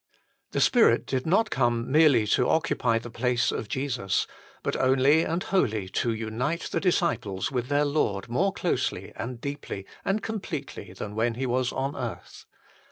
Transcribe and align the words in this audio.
The 0.49 0.61
Spirit 0.61 1.05
did 1.05 1.27
not 1.27 1.51
come 1.51 1.91
merely 1.91 2.25
to 2.25 2.49
occupy 2.49 2.97
the 2.97 3.11
place 3.11 3.51
of 3.51 3.67
Jesus, 3.69 4.25
but 4.63 4.75
only 4.77 5.21
and 5.23 5.43
wholly 5.43 5.87
to 5.89 6.11
unite 6.11 6.69
the 6.71 6.79
disciples 6.79 7.51
with 7.51 7.67
their 7.67 7.85
Lord 7.85 8.27
more 8.27 8.51
closely, 8.51 9.13
and 9.15 9.39
deeply, 9.39 9.85
and 10.03 10.23
completely 10.23 10.91
than 10.93 11.13
when 11.13 11.35
He 11.35 11.45
was 11.45 11.71
on 11.71 11.95
earth. 11.95 12.45